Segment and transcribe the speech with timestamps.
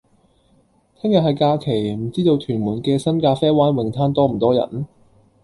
[0.95, 4.87] 聽日係假期，唔知道屯門嘅新咖啡灣泳灘多唔多人？